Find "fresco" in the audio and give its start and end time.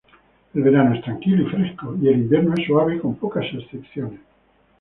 1.51-1.95